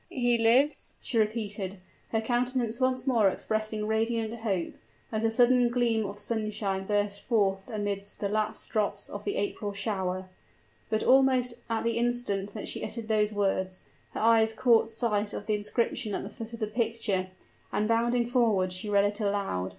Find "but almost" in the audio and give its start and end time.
10.89-11.53